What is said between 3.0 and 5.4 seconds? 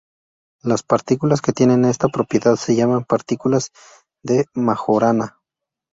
partículas de Majorana.